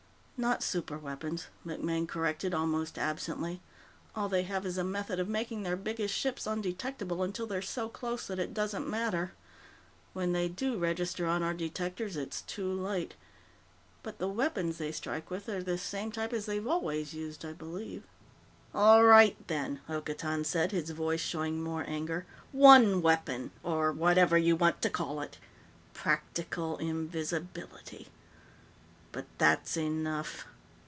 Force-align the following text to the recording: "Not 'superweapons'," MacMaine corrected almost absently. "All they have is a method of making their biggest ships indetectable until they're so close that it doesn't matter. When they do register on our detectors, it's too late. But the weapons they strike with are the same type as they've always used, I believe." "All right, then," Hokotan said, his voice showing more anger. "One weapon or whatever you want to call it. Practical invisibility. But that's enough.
"Not 0.43 0.63
'superweapons'," 0.63 1.49
MacMaine 1.63 2.07
corrected 2.07 2.51
almost 2.51 2.97
absently. 2.97 3.61
"All 4.15 4.27
they 4.27 4.41
have 4.41 4.65
is 4.65 4.79
a 4.79 4.83
method 4.83 5.19
of 5.19 5.29
making 5.29 5.61
their 5.61 5.75
biggest 5.75 6.15
ships 6.15 6.47
indetectable 6.47 7.21
until 7.21 7.45
they're 7.45 7.61
so 7.61 7.89
close 7.89 8.25
that 8.25 8.39
it 8.39 8.51
doesn't 8.51 8.89
matter. 8.89 9.33
When 10.13 10.31
they 10.31 10.47
do 10.49 10.79
register 10.79 11.27
on 11.27 11.43
our 11.43 11.53
detectors, 11.53 12.17
it's 12.17 12.41
too 12.41 12.73
late. 12.73 13.13
But 14.01 14.17
the 14.17 14.27
weapons 14.27 14.79
they 14.79 14.91
strike 14.91 15.29
with 15.29 15.47
are 15.47 15.61
the 15.61 15.77
same 15.77 16.11
type 16.11 16.33
as 16.33 16.47
they've 16.47 16.65
always 16.67 17.13
used, 17.13 17.45
I 17.45 17.53
believe." 17.53 18.01
"All 18.73 19.03
right, 19.03 19.37
then," 19.47 19.81
Hokotan 19.87 20.43
said, 20.43 20.71
his 20.71 20.89
voice 20.89 21.21
showing 21.21 21.61
more 21.61 21.85
anger. 21.87 22.25
"One 22.51 23.03
weapon 23.03 23.51
or 23.61 23.91
whatever 23.91 24.39
you 24.39 24.55
want 24.55 24.81
to 24.81 24.89
call 24.89 25.21
it. 25.21 25.37
Practical 25.93 26.77
invisibility. 26.79 28.07
But 29.13 29.25
that's 29.37 29.75
enough. 29.75 30.47